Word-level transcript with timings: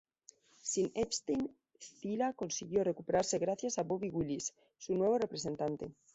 Sin 0.69 0.89
Epstein, 0.95 1.51
Cilla 1.79 2.33
consiguió 2.33 2.83
recuperarse 2.83 3.37
gracias 3.37 3.77
a 3.77 3.83
Bobby 3.83 4.09
Willis, 4.09 4.51
su 4.79 4.95
nuevo 4.95 5.19
representante. 5.19 5.91